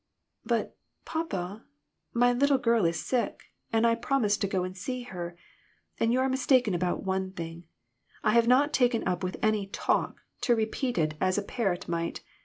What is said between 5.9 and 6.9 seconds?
And you are mistaken